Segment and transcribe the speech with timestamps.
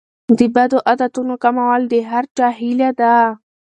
[0.37, 3.13] د بدو عادتونو کمول د هر چا هیله ده.